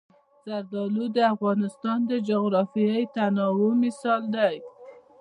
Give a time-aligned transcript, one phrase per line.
[0.47, 4.55] زردالو د افغانستان د جغرافیوي تنوع مثال دی.